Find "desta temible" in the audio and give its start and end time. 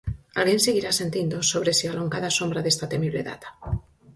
2.63-3.21